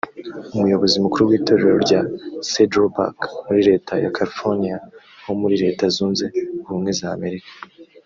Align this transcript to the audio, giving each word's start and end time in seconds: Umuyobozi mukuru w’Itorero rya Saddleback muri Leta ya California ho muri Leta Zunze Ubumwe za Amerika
Umuyobozi 0.55 0.95
mukuru 1.03 1.23
w’Itorero 1.29 1.75
rya 1.85 2.01
Saddleback 2.49 3.17
muri 3.45 3.61
Leta 3.69 3.93
ya 4.03 4.13
California 4.17 4.75
ho 5.23 5.31
muri 5.41 5.55
Leta 5.63 5.83
Zunze 5.95 6.25
Ubumwe 6.67 6.91
za 7.01 7.09
Amerika 7.17 7.51